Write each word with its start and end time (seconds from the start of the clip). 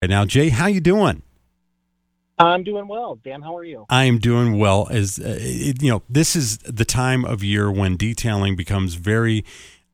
Right 0.00 0.10
now, 0.10 0.24
Jay, 0.24 0.50
how 0.50 0.66
you 0.66 0.80
doing? 0.80 1.22
I'm 2.38 2.62
doing 2.62 2.86
well. 2.86 3.16
Dan, 3.16 3.42
how 3.42 3.56
are 3.56 3.64
you? 3.64 3.84
I 3.90 4.04
am 4.04 4.18
doing 4.18 4.56
well. 4.56 4.86
As 4.90 5.18
uh, 5.18 5.38
it, 5.40 5.82
you 5.82 5.90
know, 5.90 6.02
this 6.08 6.36
is 6.36 6.58
the 6.58 6.84
time 6.84 7.24
of 7.24 7.42
year 7.42 7.68
when 7.68 7.96
detailing 7.96 8.54
becomes 8.54 8.94
very, 8.94 9.44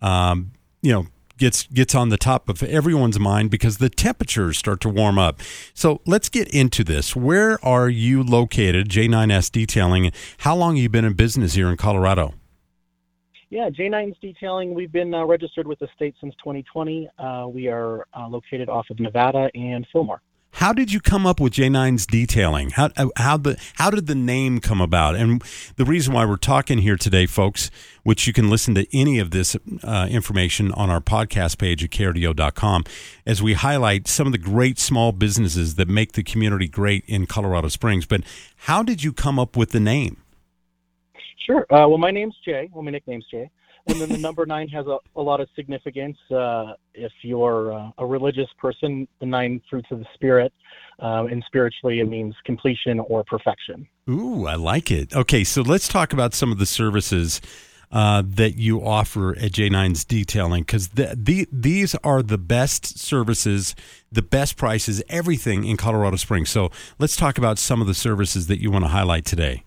um, 0.00 0.50
you 0.82 0.92
know, 0.92 1.06
gets 1.38 1.68
gets 1.68 1.94
on 1.94 2.08
the 2.08 2.16
top 2.16 2.48
of 2.48 2.64
everyone's 2.64 3.20
mind 3.20 3.52
because 3.52 3.78
the 3.78 3.88
temperatures 3.88 4.58
start 4.58 4.80
to 4.80 4.88
warm 4.88 5.20
up. 5.20 5.40
So 5.72 6.00
let's 6.04 6.28
get 6.28 6.48
into 6.48 6.82
this. 6.82 7.14
Where 7.14 7.64
are 7.64 7.88
you 7.88 8.24
located, 8.24 8.88
J9S 8.88 9.52
Detailing? 9.52 10.10
How 10.38 10.56
long 10.56 10.74
have 10.74 10.82
you 10.82 10.88
been 10.88 11.04
in 11.04 11.12
business 11.12 11.54
here 11.54 11.70
in 11.70 11.76
Colorado? 11.76 12.34
Yeah, 13.52 13.68
J9's 13.68 14.16
Detailing. 14.22 14.72
We've 14.72 14.90
been 14.90 15.12
uh, 15.12 15.26
registered 15.26 15.66
with 15.66 15.78
the 15.78 15.88
state 15.94 16.14
since 16.22 16.34
2020. 16.36 17.06
Uh, 17.18 17.48
we 17.52 17.68
are 17.68 18.06
uh, 18.16 18.26
located 18.26 18.70
off 18.70 18.88
of 18.88 18.98
Nevada 18.98 19.50
and 19.54 19.86
Fillmore. 19.92 20.22
How 20.52 20.72
did 20.72 20.90
you 20.90 21.00
come 21.00 21.26
up 21.26 21.38
with 21.38 21.52
J9's 21.52 22.06
detailing? 22.06 22.70
How 22.70 22.88
uh, 22.96 23.08
how 23.16 23.36
the 23.36 23.60
how 23.74 23.90
did 23.90 24.06
the 24.06 24.14
name 24.14 24.58
come 24.60 24.80
about? 24.80 25.16
And 25.16 25.44
the 25.76 25.84
reason 25.84 26.14
why 26.14 26.24
we're 26.24 26.36
talking 26.36 26.78
here 26.78 26.96
today, 26.96 27.26
folks, 27.26 27.70
which 28.04 28.26
you 28.26 28.32
can 28.32 28.48
listen 28.48 28.74
to 28.74 28.86
any 28.96 29.18
of 29.18 29.32
this 29.32 29.54
uh, 29.84 30.06
information 30.08 30.72
on 30.72 30.88
our 30.88 31.02
podcast 31.02 31.58
page 31.58 31.84
at 31.84 31.90
krdo.com, 31.90 32.84
as 33.26 33.42
we 33.42 33.52
highlight 33.52 34.08
some 34.08 34.26
of 34.26 34.32
the 34.32 34.38
great 34.38 34.78
small 34.78 35.12
businesses 35.12 35.74
that 35.74 35.88
make 35.88 36.12
the 36.12 36.22
community 36.22 36.68
great 36.68 37.04
in 37.06 37.26
Colorado 37.26 37.68
Springs. 37.68 38.06
But 38.06 38.22
how 38.56 38.82
did 38.82 39.04
you 39.04 39.12
come 39.12 39.38
up 39.38 39.58
with 39.58 39.72
the 39.72 39.80
name? 39.80 40.21
Sure. 41.46 41.62
Uh, 41.70 41.88
well, 41.88 41.98
my 41.98 42.10
name's 42.10 42.36
Jay. 42.44 42.68
Well, 42.72 42.82
my 42.82 42.90
nickname's 42.90 43.26
Jay. 43.30 43.50
And 43.88 44.00
then 44.00 44.08
the 44.08 44.18
number 44.18 44.46
nine 44.54 44.68
has 44.68 44.86
a, 44.86 44.98
a 45.16 45.20
lot 45.20 45.40
of 45.40 45.48
significance. 45.56 46.16
Uh, 46.30 46.74
if 46.94 47.12
you're 47.22 47.72
uh, 47.72 47.90
a 47.98 48.06
religious 48.06 48.48
person, 48.58 49.08
the 49.20 49.26
nine 49.26 49.60
fruits 49.68 49.88
of 49.90 49.98
the 49.98 50.06
Spirit, 50.14 50.52
uh, 51.00 51.24
and 51.30 51.42
spiritually 51.46 52.00
it 52.00 52.08
means 52.08 52.34
completion 52.44 53.00
or 53.00 53.24
perfection. 53.24 53.86
Ooh, 54.08 54.46
I 54.46 54.54
like 54.54 54.90
it. 54.90 55.14
Okay, 55.14 55.44
so 55.44 55.62
let's 55.62 55.88
talk 55.88 56.12
about 56.12 56.34
some 56.34 56.52
of 56.52 56.58
the 56.58 56.66
services 56.66 57.40
uh, 57.90 58.22
that 58.24 58.56
you 58.56 58.82
offer 58.82 59.36
at 59.36 59.52
J9's 59.52 60.04
Detailing 60.04 60.62
because 60.62 60.88
the, 60.88 61.14
the, 61.16 61.46
these 61.52 61.94
are 61.96 62.22
the 62.22 62.38
best 62.38 62.98
services, 62.98 63.74
the 64.10 64.22
best 64.22 64.56
prices, 64.56 65.02
everything 65.08 65.64
in 65.64 65.76
Colorado 65.76 66.16
Springs. 66.16 66.48
So 66.48 66.70
let's 66.98 67.16
talk 67.16 67.36
about 67.36 67.58
some 67.58 67.80
of 67.80 67.86
the 67.86 67.94
services 67.94 68.46
that 68.46 68.60
you 68.60 68.70
want 68.70 68.84
to 68.84 68.88
highlight 68.88 69.24
today. 69.24 69.64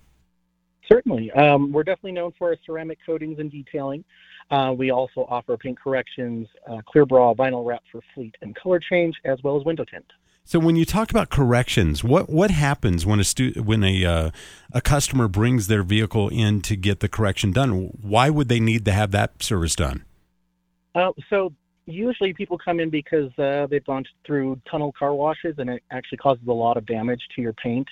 Certainly. 1.15 1.31
Um, 1.31 1.71
we're 1.71 1.83
definitely 1.83 2.13
known 2.13 2.33
for 2.37 2.49
our 2.49 2.57
ceramic 2.65 2.99
coatings 3.05 3.39
and 3.39 3.51
detailing. 3.51 4.03
Uh, 4.51 4.73
we 4.77 4.91
also 4.91 5.25
offer 5.27 5.57
paint 5.57 5.79
corrections, 5.79 6.47
uh, 6.69 6.81
clear 6.87 7.05
bra, 7.05 7.33
vinyl 7.33 7.65
wrap 7.65 7.83
for 7.91 8.01
fleet 8.13 8.35
and 8.41 8.55
color 8.55 8.79
change, 8.79 9.15
as 9.25 9.41
well 9.43 9.57
as 9.57 9.65
window 9.65 9.85
tint. 9.85 10.05
So 10.43 10.59
when 10.59 10.75
you 10.75 10.85
talk 10.85 11.09
about 11.09 11.31
corrections, 11.31 12.03
what 12.03 12.29
what 12.29 12.51
happens 12.51 13.03
when 13.03 13.19
a 13.19 13.23
stu- 13.23 13.53
when 13.63 13.83
a 13.83 14.05
uh, 14.05 14.31
a 14.71 14.81
customer 14.81 15.27
brings 15.27 15.65
their 15.65 15.81
vehicle 15.81 16.29
in 16.29 16.61
to 16.61 16.75
get 16.75 16.99
the 16.99 17.09
correction 17.09 17.51
done? 17.51 17.89
Why 17.99 18.29
would 18.29 18.47
they 18.47 18.59
need 18.59 18.85
to 18.85 18.91
have 18.91 19.09
that 19.11 19.41
service 19.41 19.75
done? 19.75 20.05
Uh, 20.93 21.11
so 21.31 21.51
usually 21.87 22.31
people 22.31 22.59
come 22.59 22.79
in 22.79 22.91
because 22.91 23.31
uh, 23.39 23.65
they've 23.71 23.85
gone 23.85 24.03
through 24.25 24.61
tunnel 24.69 24.93
car 24.97 25.15
washes 25.15 25.55
and 25.57 25.69
it 25.69 25.83
actually 25.91 26.19
causes 26.19 26.43
a 26.47 26.53
lot 26.53 26.77
of 26.77 26.85
damage 26.85 27.21
to 27.35 27.41
your 27.41 27.53
paint. 27.53 27.87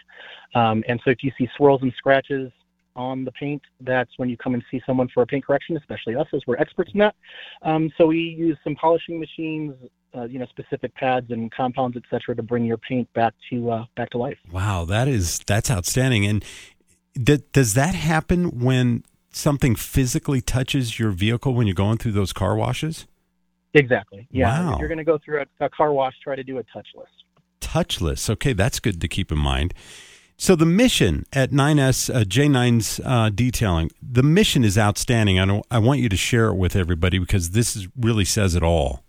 Um, 0.53 0.83
and 0.87 1.02
so 1.03 1.09
if 1.09 1.23
you 1.23 1.31
see 1.37 1.49
swirls 1.58 1.81
and 1.81 1.91
scratches, 1.97 2.52
on 2.95 3.25
the 3.25 3.31
paint, 3.31 3.61
that's 3.81 4.11
when 4.17 4.30
you 4.30 4.38
come 4.38 4.53
and 4.53 4.63
see 4.69 4.81
someone 4.86 5.08
for 5.13 5.23
a 5.23 5.25
paint 5.25 5.45
correction, 5.45 5.77
especially 5.77 6.16
us, 6.16 6.27
as 6.33 6.41
we're 6.45 6.58
experts 6.58 6.91
in 6.94 6.99
that. 6.99 7.16
Um, 7.61 7.91
so 7.97 8.08
we 8.08 8.19
use 8.19 8.58
some 8.63 8.75
polishing 8.75 9.19
machines, 9.19 9.73
uh, 10.16 10.23
you 10.23 10.39
know, 10.39 10.45
specific 10.47 10.94
pads 10.95 11.31
and 11.31 11.52
compounds, 11.52 11.97
etc., 11.97 12.36
to 12.36 12.44
bring 12.44 12.66
your 12.66 12.77
paint 12.77 13.11
back 13.14 13.33
to 13.49 13.71
uh, 13.71 13.86
back 13.95 14.09
to 14.11 14.17
life. 14.17 14.38
Wow, 14.52 14.86
that 14.86 15.08
is 15.08 15.39
that's 15.39 15.71
outstanding. 15.71 16.25
And 16.25 16.45
th- 17.16 17.44
does 17.52 17.73
that 17.73 17.95
happen 17.95 18.59
when 18.59 19.03
something 19.31 19.75
physically 19.75 20.41
touches 20.41 20.99
your 20.99 21.11
vehicle 21.11 21.54
when 21.54 21.67
you're 21.67 21.73
going 21.73 21.98
through 21.98 22.11
those 22.11 22.33
car 22.33 22.55
washes? 22.55 23.08
Exactly. 23.73 24.27
Yeah. 24.30 24.67
Wow. 24.67 24.73
If 24.73 24.80
you're 24.80 24.87
going 24.87 24.99
to 24.99 25.04
go 25.04 25.17
through 25.23 25.42
a, 25.42 25.65
a 25.65 25.70
car 25.70 25.92
wash, 25.92 26.14
try 26.23 26.36
to 26.36 26.43
do 26.43 26.60
a 26.60 26.64
touchless. 26.64 27.08
Touchless. 27.60 28.30
Okay, 28.30 28.54
that's 28.54 28.80
good 28.80 29.02
to 29.02 29.08
keep 29.08 29.31
in 29.31 29.39
mind. 29.39 29.73
So 30.43 30.58
the 30.58 30.65
mission 30.65 31.26
at 31.31 31.52
9S 31.52 32.14
uh, 32.14 32.26
J9's 32.26 32.99
uh, 33.05 33.30
detailing, 33.33 33.92
the 34.02 34.23
mission 34.23 34.65
is 34.65 34.77
outstanding. 34.77 35.39
I 35.39 35.61
I 35.71 35.80
want 35.80 36.02
you 36.02 36.09
to 36.09 36.17
share 36.17 36.48
it 36.48 36.55
with 36.55 36.76
everybody 36.76 37.17
because 37.17 37.52
this 37.52 37.77
is, 37.77 37.87
really 37.98 38.26
says 38.26 38.54
it 38.54 38.61
all. 38.61 39.05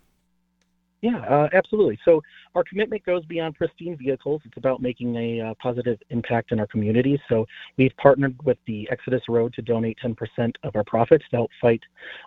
Yeah, 1.00 1.18
uh, 1.28 1.48
absolutely. 1.52 1.98
So 2.04 2.22
our 2.54 2.62
commitment 2.62 3.04
goes 3.04 3.26
beyond 3.26 3.56
pristine 3.56 3.96
vehicles. 3.98 4.40
It's 4.46 4.56
about 4.56 4.80
making 4.80 5.16
a 5.16 5.40
uh, 5.40 5.54
positive 5.60 5.98
impact 6.08 6.52
in 6.52 6.60
our 6.60 6.66
community. 6.68 7.20
So 7.28 7.46
we've 7.76 7.94
partnered 7.98 8.40
with 8.44 8.56
the 8.66 8.88
Exodus 8.90 9.22
Road 9.28 9.52
to 9.54 9.60
donate 9.60 9.98
10% 10.02 10.16
of 10.62 10.76
our 10.76 10.84
profits 10.84 11.24
to 11.32 11.36
help 11.36 11.50
fight 11.60 11.82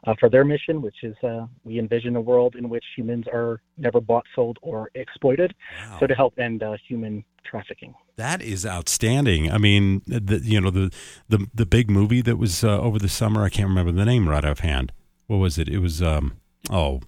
uh, 0.05 0.13
for 0.19 0.29
their 0.29 0.43
mission, 0.43 0.81
which 0.81 1.03
is 1.03 1.15
uh, 1.23 1.47
we 1.63 1.79
envision 1.79 2.17
a 2.17 2.21
world 2.21 2.55
in 2.55 2.67
which 2.69 2.83
humans 2.95 3.25
are 3.33 3.61
never 3.77 3.99
bought, 3.99 4.25
sold, 4.35 4.59
or 4.61 4.91
exploited. 4.93 5.55
Wow. 5.89 5.97
So 6.01 6.07
to 6.07 6.13
help 6.13 6.37
end 6.37 6.61
uh, 6.61 6.75
human 6.87 7.23
trafficking. 7.49 7.95
That 8.15 8.41
is 8.41 8.65
outstanding. 8.65 9.51
I 9.51 9.57
mean, 9.57 10.01
the, 10.05 10.41
you 10.43 10.59
know 10.59 10.69
the 10.69 10.91
the 11.29 11.47
the 11.53 11.65
big 11.65 11.89
movie 11.89 12.21
that 12.21 12.37
was 12.37 12.63
uh, 12.63 12.79
over 12.79 12.99
the 12.99 13.09
summer. 13.09 13.43
I 13.43 13.49
can't 13.49 13.69
remember 13.69 13.91
the 13.91 14.05
name 14.05 14.27
right 14.27 14.45
offhand. 14.45 14.91
What 15.27 15.37
was 15.37 15.57
it? 15.57 15.69
It 15.69 15.79
was 15.79 16.01
um 16.01 16.37
oh 16.69 17.01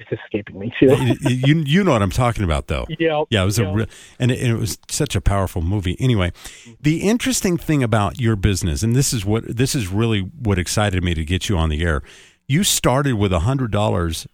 it's 0.00 0.10
escaping 0.12 0.58
me 0.58 0.72
too. 0.80 0.96
you 1.28 1.62
you 1.66 1.84
know 1.84 1.92
what 1.92 2.02
I'm 2.02 2.10
talking 2.10 2.44
about 2.44 2.66
though. 2.68 2.86
Yeah. 2.98 3.24
Yeah, 3.30 3.42
it 3.42 3.46
was 3.46 3.58
a 3.58 3.66
real 3.70 3.86
and 4.18 4.30
it, 4.30 4.40
and 4.40 4.52
it 4.52 4.58
was 4.58 4.78
such 4.90 5.14
a 5.16 5.20
powerful 5.20 5.62
movie. 5.62 5.96
Anyway, 6.00 6.32
the 6.80 7.02
interesting 7.02 7.56
thing 7.56 7.82
about 7.82 8.20
your 8.20 8.36
business, 8.36 8.82
and 8.82 8.94
this 8.94 9.12
is 9.12 9.24
what 9.24 9.56
this 9.56 9.74
is 9.74 9.88
really 9.88 10.20
what 10.20 10.58
excited 10.58 11.02
me 11.02 11.14
to 11.14 11.24
get 11.24 11.48
you 11.48 11.56
on 11.56 11.68
the 11.68 11.82
air. 11.82 12.02
You 12.46 12.64
started 12.64 13.14
with 13.14 13.32
a 13.32 13.40
hundred 13.40 13.70
dollars 13.70 14.26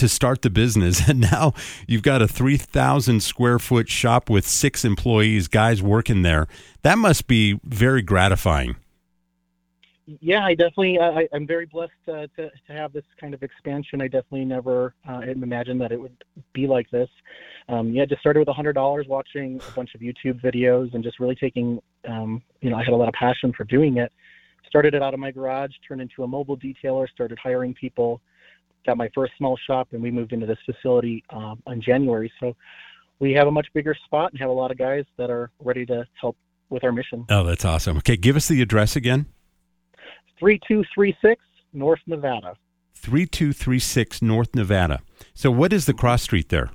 to 0.00 0.08
start 0.08 0.42
the 0.42 0.50
business, 0.50 1.08
and 1.08 1.20
now 1.20 1.54
you've 1.86 2.02
got 2.02 2.20
a 2.20 2.28
three 2.28 2.56
thousand 2.56 3.22
square 3.22 3.58
foot 3.58 3.88
shop 3.88 4.28
with 4.28 4.46
six 4.46 4.84
employees, 4.84 5.48
guys 5.48 5.82
working 5.82 6.22
there. 6.22 6.46
That 6.82 6.98
must 6.98 7.26
be 7.26 7.60
very 7.64 8.02
gratifying 8.02 8.76
yeah, 10.20 10.44
I 10.44 10.54
definitely, 10.54 10.98
I, 10.98 11.28
I'm 11.32 11.46
very 11.46 11.66
blessed 11.66 11.92
uh, 12.08 12.26
to, 12.36 12.50
to 12.50 12.72
have 12.72 12.92
this 12.92 13.04
kind 13.20 13.34
of 13.34 13.42
expansion. 13.42 14.00
I 14.00 14.08
definitely 14.08 14.44
never 14.44 14.94
uh, 15.08 15.20
imagined 15.20 15.80
that 15.80 15.92
it 15.92 16.00
would 16.00 16.24
be 16.52 16.66
like 16.66 16.90
this. 16.90 17.08
Um, 17.68 17.92
yeah, 17.92 18.04
just 18.06 18.20
started 18.20 18.40
with 18.40 18.48
$100 18.48 19.08
watching 19.08 19.60
a 19.68 19.72
bunch 19.72 19.94
of 19.94 20.00
YouTube 20.00 20.40
videos 20.42 20.92
and 20.94 21.04
just 21.04 21.20
really 21.20 21.36
taking, 21.36 21.80
um, 22.08 22.42
you 22.60 22.70
know, 22.70 22.76
I 22.76 22.82
had 22.82 22.92
a 22.92 22.96
lot 22.96 23.08
of 23.08 23.14
passion 23.14 23.52
for 23.52 23.64
doing 23.64 23.98
it. 23.98 24.12
Started 24.66 24.94
it 24.94 25.02
out 25.02 25.14
of 25.14 25.20
my 25.20 25.30
garage, 25.30 25.70
turned 25.86 26.00
into 26.00 26.24
a 26.24 26.28
mobile 26.28 26.56
detailer, 26.56 27.08
started 27.08 27.38
hiring 27.38 27.74
people, 27.74 28.20
got 28.86 28.96
my 28.96 29.10
first 29.14 29.32
small 29.38 29.58
shop, 29.66 29.88
and 29.92 30.02
we 30.02 30.10
moved 30.10 30.32
into 30.32 30.46
this 30.46 30.58
facility 30.64 31.24
um, 31.30 31.62
in 31.66 31.80
January. 31.80 32.32
So 32.40 32.56
we 33.18 33.32
have 33.32 33.46
a 33.46 33.50
much 33.50 33.68
bigger 33.74 33.94
spot 34.06 34.32
and 34.32 34.40
have 34.40 34.50
a 34.50 34.54
lot 34.54 34.70
of 34.70 34.78
guys 34.78 35.04
that 35.16 35.30
are 35.30 35.50
ready 35.60 35.86
to 35.86 36.06
help 36.20 36.36
with 36.70 36.84
our 36.84 36.92
mission. 36.92 37.26
Oh, 37.28 37.44
that's 37.44 37.64
awesome. 37.64 37.98
Okay, 37.98 38.16
give 38.16 38.36
us 38.36 38.48
the 38.48 38.62
address 38.62 38.96
again. 38.96 39.26
3236 40.38 41.42
North 41.72 42.00
Nevada. 42.06 42.54
3236 42.94 44.22
North 44.22 44.54
Nevada. 44.54 45.00
So, 45.34 45.50
what 45.50 45.72
is 45.72 45.86
the 45.86 45.94
cross 45.94 46.22
street 46.22 46.48
there? 46.48 46.70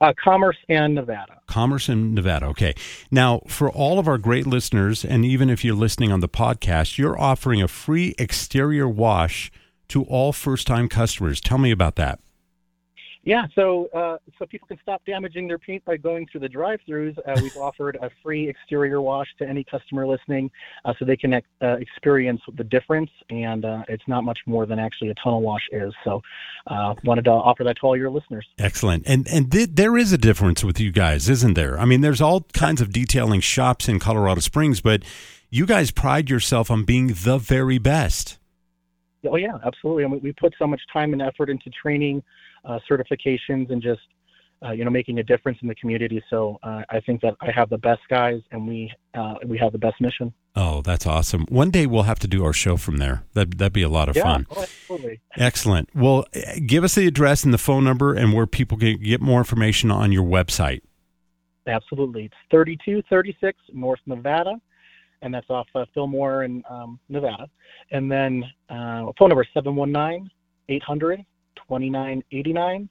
Uh, 0.00 0.14
Commerce 0.22 0.56
and 0.68 0.94
Nevada. 0.94 1.40
Commerce 1.46 1.88
and 1.88 2.14
Nevada. 2.14 2.46
Okay. 2.46 2.74
Now, 3.10 3.42
for 3.46 3.70
all 3.70 3.98
of 3.98 4.08
our 4.08 4.16
great 4.16 4.46
listeners, 4.46 5.04
and 5.04 5.26
even 5.26 5.50
if 5.50 5.62
you're 5.62 5.74
listening 5.74 6.10
on 6.10 6.20
the 6.20 6.28
podcast, 6.28 6.96
you're 6.96 7.20
offering 7.20 7.60
a 7.60 7.68
free 7.68 8.14
exterior 8.18 8.88
wash 8.88 9.52
to 9.90 10.04
all 10.04 10.32
first 10.32 10.66
time 10.66 10.88
customers. 10.88 11.40
Tell 11.40 11.58
me 11.58 11.70
about 11.70 11.96
that. 11.96 12.20
Yeah, 13.22 13.46
so 13.54 13.88
uh, 13.94 14.16
so 14.38 14.46
people 14.46 14.66
can 14.66 14.78
stop 14.80 15.02
damaging 15.04 15.46
their 15.46 15.58
paint 15.58 15.84
by 15.84 15.98
going 15.98 16.26
through 16.26 16.40
the 16.40 16.48
drive-throughs. 16.48 17.18
Uh, 17.18 17.38
we've 17.42 17.56
offered 17.58 17.98
a 18.00 18.10
free 18.22 18.48
exterior 18.48 19.02
wash 19.02 19.26
to 19.38 19.46
any 19.46 19.62
customer 19.62 20.06
listening, 20.06 20.50
uh, 20.86 20.94
so 20.98 21.04
they 21.04 21.18
can 21.18 21.34
uh, 21.34 21.40
experience 21.60 22.40
the 22.56 22.64
difference. 22.64 23.10
And 23.28 23.66
uh, 23.66 23.82
it's 23.88 24.02
not 24.08 24.24
much 24.24 24.38
more 24.46 24.64
than 24.64 24.78
actually 24.78 25.10
a 25.10 25.14
tunnel 25.14 25.42
wash 25.42 25.62
is. 25.70 25.92
So, 26.02 26.22
uh, 26.66 26.94
wanted 27.04 27.26
to 27.26 27.30
offer 27.30 27.62
that 27.64 27.76
to 27.80 27.82
all 27.82 27.96
your 27.96 28.10
listeners. 28.10 28.46
Excellent. 28.58 29.06
And 29.06 29.28
and 29.28 29.52
th- 29.52 29.70
there 29.74 29.98
is 29.98 30.12
a 30.14 30.18
difference 30.18 30.64
with 30.64 30.80
you 30.80 30.90
guys, 30.90 31.28
isn't 31.28 31.54
there? 31.54 31.78
I 31.78 31.84
mean, 31.84 32.00
there's 32.00 32.22
all 32.22 32.46
kinds 32.54 32.80
of 32.80 32.90
detailing 32.90 33.40
shops 33.40 33.86
in 33.86 33.98
Colorado 33.98 34.40
Springs, 34.40 34.80
but 34.80 35.02
you 35.50 35.66
guys 35.66 35.90
pride 35.90 36.30
yourself 36.30 36.70
on 36.70 36.84
being 36.84 37.08
the 37.08 37.36
very 37.36 37.76
best. 37.76 38.39
Oh 39.28 39.36
yeah, 39.36 39.58
absolutely. 39.64 40.04
I 40.04 40.08
mean, 40.08 40.20
we 40.22 40.32
put 40.32 40.54
so 40.58 40.66
much 40.66 40.80
time 40.92 41.12
and 41.12 41.22
effort 41.22 41.50
into 41.50 41.70
training 41.70 42.22
uh, 42.64 42.78
certifications 42.90 43.70
and 43.70 43.82
just 43.82 44.00
uh, 44.64 44.72
you 44.72 44.84
know 44.84 44.90
making 44.90 45.18
a 45.18 45.22
difference 45.22 45.58
in 45.62 45.68
the 45.68 45.74
community. 45.74 46.22
So 46.30 46.58
uh, 46.62 46.82
I 46.90 47.00
think 47.00 47.20
that 47.22 47.34
I 47.40 47.50
have 47.50 47.70
the 47.70 47.78
best 47.78 48.02
guys 48.08 48.40
and 48.50 48.66
we 48.66 48.92
uh, 49.14 49.34
we 49.44 49.58
have 49.58 49.72
the 49.72 49.78
best 49.78 50.00
mission. 50.00 50.32
Oh, 50.56 50.82
that's 50.82 51.06
awesome. 51.06 51.46
One 51.48 51.70
day 51.70 51.86
we'll 51.86 52.04
have 52.04 52.18
to 52.20 52.28
do 52.28 52.44
our 52.44 52.52
show 52.52 52.76
from 52.76 52.96
there. 52.96 53.22
That, 53.34 53.58
that'd 53.58 53.72
be 53.72 53.82
a 53.82 53.88
lot 53.88 54.08
of 54.08 54.16
yeah, 54.16 54.24
fun. 54.24 54.46
oh, 54.50 54.62
absolutely. 54.62 55.20
Excellent. 55.36 55.88
Well, 55.94 56.24
give 56.66 56.82
us 56.82 56.96
the 56.96 57.06
address 57.06 57.44
and 57.44 57.54
the 57.54 57.58
phone 57.58 57.84
number 57.84 58.14
and 58.14 58.32
where 58.32 58.46
people 58.46 58.76
can 58.76 59.00
get 59.00 59.20
more 59.20 59.38
information 59.38 59.92
on 59.92 60.10
your 60.10 60.24
website. 60.24 60.80
Absolutely. 61.68 62.24
It's 62.24 62.34
3236 62.50 63.58
North 63.72 64.00
Nevada, 64.06 64.56
and 65.22 65.34
that's 65.34 65.50
off 65.50 65.66
uh, 65.74 65.84
Fillmore 65.94 66.44
in 66.44 66.62
um, 66.68 66.98
Nevada. 67.08 67.48
And 67.90 68.10
then 68.10 68.44
uh, 68.68 69.12
phone 69.18 69.28
number 69.28 69.42
is 69.42 69.48
719 69.54 70.30
800 70.68 71.24
2989. 71.56 72.88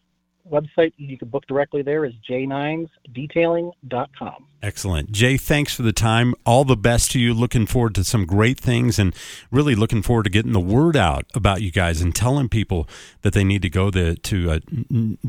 Website 0.49 0.93
you 0.97 1.17
can 1.17 1.27
book 1.27 1.45
directly 1.47 1.81
there 1.81 2.05
is 2.05 2.13
j9sdetailing.com. 2.27 4.45
Excellent. 4.63 5.11
Jay, 5.11 5.37
thanks 5.37 5.75
for 5.75 5.83
the 5.83 5.93
time. 5.93 6.33
All 6.45 6.65
the 6.65 6.75
best 6.75 7.11
to 7.11 7.19
you. 7.19 7.33
Looking 7.33 7.65
forward 7.65 7.95
to 7.95 8.03
some 8.03 8.25
great 8.25 8.59
things 8.59 8.99
and 8.99 9.15
really 9.51 9.75
looking 9.75 10.01
forward 10.01 10.23
to 10.23 10.29
getting 10.29 10.51
the 10.53 10.59
word 10.59 10.97
out 10.97 11.25
about 11.35 11.61
you 11.61 11.71
guys 11.71 12.01
and 12.01 12.15
telling 12.15 12.49
people 12.49 12.89
that 13.21 13.33
they 13.33 13.43
need 13.43 13.61
to 13.61 13.69
go 13.69 13.91
the, 13.91 14.15
to 14.15 14.51
uh, 14.51 14.59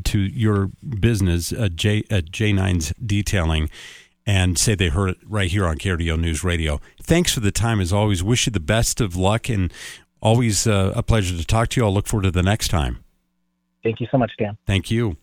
to 0.05 0.19
your 0.19 0.71
business, 1.01 1.53
uh, 1.53 1.69
J, 1.69 2.03
uh, 2.11 2.23
J9's 2.23 2.95
Detailing, 3.05 3.69
and 4.31 4.57
say 4.57 4.77
they 4.77 4.91
heard 4.91 5.11
it 5.11 5.17
right 5.27 5.51
here 5.51 5.67
on 5.67 5.77
KRDO 5.77 6.17
News 6.21 6.45
Radio. 6.45 6.81
Thanks 7.03 7.35
for 7.35 7.41
the 7.41 7.51
time 7.51 7.81
as 7.81 7.93
always. 7.93 8.23
Wish 8.23 8.47
you 8.47 8.53
the 8.53 8.61
best 8.61 9.01
of 9.01 9.17
luck 9.17 9.49
and 9.49 9.73
always 10.23 10.69
uh, 10.69 10.93
a 10.95 11.03
pleasure 11.03 11.37
to 11.37 11.45
talk 11.45 11.71
to 11.71 11.81
you. 11.81 11.85
I'll 11.85 11.93
look 11.93 12.07
forward 12.07 12.23
to 12.23 12.31
the 12.31 12.45
next 12.45 12.69
time. 12.69 13.03
Thank 13.83 13.99
you 13.99 14.07
so 14.13 14.19
much, 14.19 14.31
Dan. 14.39 14.57
Thank 14.69 14.89
you. 14.89 15.17